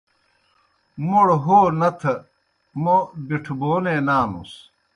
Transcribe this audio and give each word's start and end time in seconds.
موْڑ 1.07 1.27
ہو 1.43 1.57
نتھہ 1.79 2.13
موْبِٹھبَونے 2.83 3.95
نانُس۔ 4.07 4.51